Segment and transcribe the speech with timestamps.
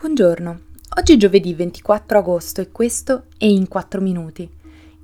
[0.00, 0.60] Buongiorno,
[0.96, 4.48] oggi è giovedì 24 agosto e questo è In 4 Minuti,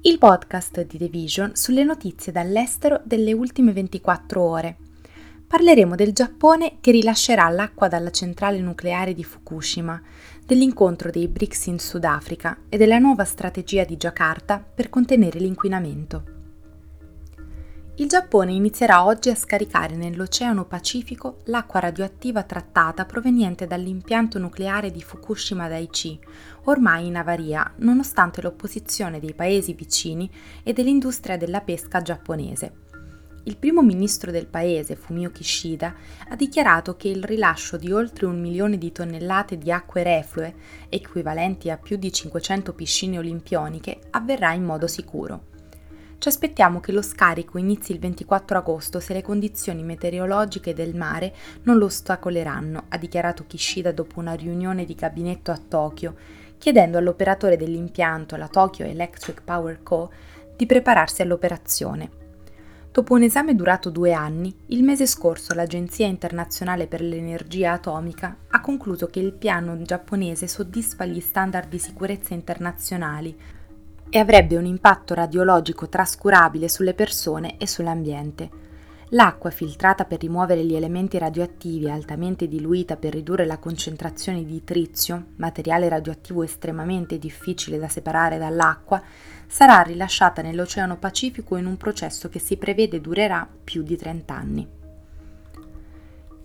[0.00, 4.76] il podcast di The Vision sulle notizie dall'estero delle ultime 24 ore.
[5.46, 10.00] Parleremo del Giappone che rilascerà l'acqua dalla centrale nucleare di Fukushima,
[10.46, 16.35] dell'incontro dei BRICS in Sudafrica e della nuova strategia di Giacarta per contenere l'inquinamento.
[17.98, 25.00] Il Giappone inizierà oggi a scaricare nell'Oceano Pacifico l'acqua radioattiva trattata proveniente dall'impianto nucleare di
[25.00, 26.20] Fukushima Daiichi,
[26.64, 30.30] ormai in avaria nonostante l'opposizione dei paesi vicini
[30.62, 32.84] e dell'industria della pesca giapponese.
[33.44, 35.94] Il primo ministro del paese, Fumio Kishida,
[36.28, 40.54] ha dichiarato che il rilascio di oltre un milione di tonnellate di acque reflue,
[40.90, 45.54] equivalenti a più di 500 piscine olimpioniche, avverrà in modo sicuro.
[46.18, 51.34] Ci aspettiamo che lo scarico inizi il 24 agosto se le condizioni meteorologiche del mare
[51.64, 56.16] non lo ostacoleranno, ha dichiarato Kishida dopo una riunione di gabinetto a Tokyo,
[56.58, 60.10] chiedendo all'operatore dell'impianto, la Tokyo Electric Power Co.,
[60.56, 62.24] di prepararsi all'operazione.
[62.90, 68.60] Dopo un esame durato due anni, il mese scorso l'Agenzia internazionale per l'energia atomica ha
[68.62, 73.38] concluso che il piano giapponese soddisfa gli standard di sicurezza internazionali,
[74.08, 78.64] e avrebbe un impatto radiologico trascurabile sulle persone e sull'ambiente.
[79.10, 84.64] L'acqua filtrata per rimuovere gli elementi radioattivi e altamente diluita per ridurre la concentrazione di
[84.64, 89.00] trizio, materiale radioattivo estremamente difficile da separare dall'acqua,
[89.46, 94.68] sarà rilasciata nell'Oceano Pacifico in un processo che si prevede durerà più di 30 anni.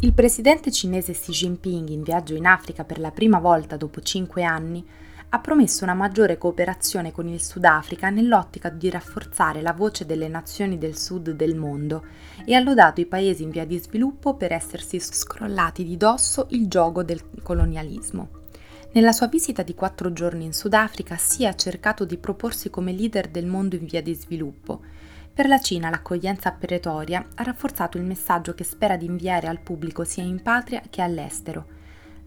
[0.00, 4.44] Il presidente cinese Xi Jinping, in viaggio in Africa per la prima volta dopo cinque
[4.44, 4.86] anni,
[5.28, 10.78] ha promesso una maggiore cooperazione con il Sudafrica nell'ottica di rafforzare la voce delle nazioni
[10.78, 12.04] del sud del mondo
[12.44, 16.68] e ha lodato i paesi in via di sviluppo per essersi scrollati di dosso il
[16.68, 18.44] gioco del colonialismo.
[18.92, 23.28] Nella sua visita di quattro giorni in Sudafrica si è cercato di proporsi come leader
[23.28, 24.80] del mondo in via di sviluppo.
[25.34, 30.04] Per la Cina l'accoglienza pretoria ha rafforzato il messaggio che spera di inviare al pubblico
[30.04, 31.74] sia in patria che all'estero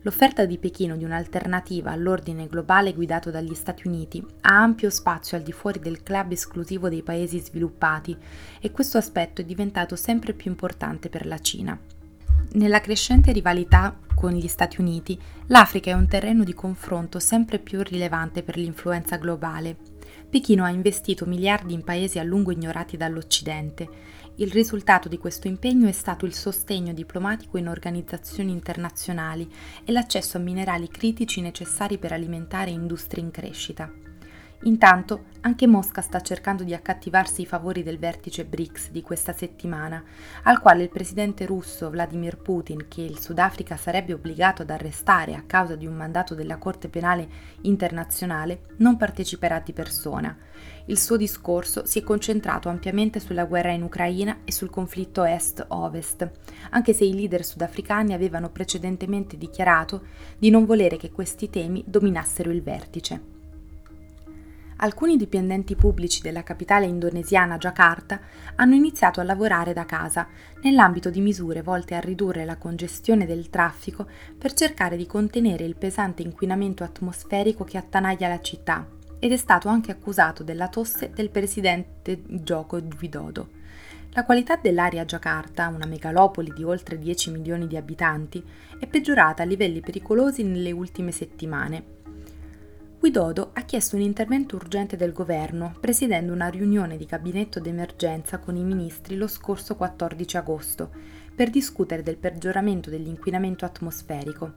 [0.04, 5.44] L'offerta di Pechino di un'alternativa all'ordine globale guidato dagli Stati Uniti ha ampio spazio al
[5.44, 8.18] di fuori del club esclusivo dei paesi sviluppati
[8.62, 11.78] e questo aspetto è diventato sempre più importante per la Cina.
[12.52, 17.82] Nella crescente rivalità con gli Stati Uniti, l'Africa è un terreno di confronto sempre più
[17.82, 19.99] rilevante per l'influenza globale.
[20.30, 25.90] Pechino ha investito miliardi in paesi a lungo ignorati dall'Occidente il risultato di questo impegno
[25.90, 29.46] è stato il sostegno diplomatico in organizzazioni internazionali
[29.84, 34.09] e l'accesso a minerali critici necessari per alimentare industrie in crescita.
[34.64, 40.04] Intanto anche Mosca sta cercando di accattivarsi i favori del vertice BRICS di questa settimana,
[40.44, 45.44] al quale il presidente russo Vladimir Putin, che il Sudafrica sarebbe obbligato ad arrestare a
[45.48, 47.30] causa di un mandato della Corte Penale
[47.62, 50.38] Internazionale, non parteciperà di persona.
[50.88, 56.30] Il suo discorso si è concentrato ampiamente sulla guerra in Ucraina e sul conflitto est-ovest,
[56.72, 60.02] anche se i leader sudafricani avevano precedentemente dichiarato
[60.38, 63.38] di non volere che questi temi dominassero il vertice
[64.82, 68.20] alcuni dipendenti pubblici della capitale indonesiana Jakarta
[68.56, 70.28] hanno iniziato a lavorare da casa
[70.62, 74.08] nell'ambito di misure volte a ridurre la congestione del traffico
[74.38, 78.88] per cercare di contenere il pesante inquinamento atmosferico che attanaglia la città
[79.20, 83.58] ed è stato anche accusato della tosse del presidente Joko Widodo.
[84.14, 88.44] La qualità dell'aria a Jakarta, una megalopoli di oltre 10 milioni di abitanti,
[88.80, 91.98] è peggiorata a livelli pericolosi nelle ultime settimane
[93.00, 98.58] Guidodo ha chiesto un intervento urgente del governo, presiedendo una riunione di gabinetto d'emergenza con
[98.58, 100.92] i ministri lo scorso 14 agosto,
[101.34, 104.56] per discutere del peggioramento dell'inquinamento atmosferico.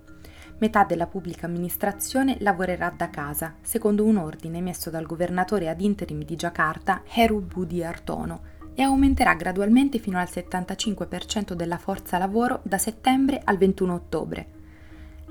[0.58, 6.25] Metà della pubblica amministrazione lavorerà da casa, secondo un ordine emesso dal governatore ad interim
[6.25, 8.41] di Jakarta, Heru Budi Artono,
[8.75, 14.61] e aumenterà gradualmente fino al 75% della forza lavoro da settembre al 21 ottobre.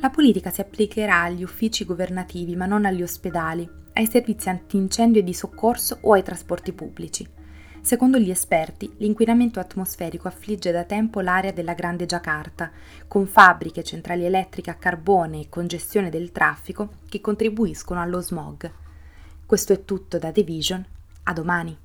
[0.01, 5.23] La politica si applicherà agli uffici governativi ma non agli ospedali, ai servizi antincendio e
[5.23, 7.27] di soccorso o ai trasporti pubblici.
[7.81, 12.71] Secondo gli esperti, l'inquinamento atmosferico affligge da tempo l'area della Grande Giacarta,
[13.07, 18.71] con fabbriche, centrali elettriche a carbone e congestione del traffico che contribuiscono allo smog.
[19.45, 20.83] Questo è tutto da The Vision.
[21.23, 21.80] A domani!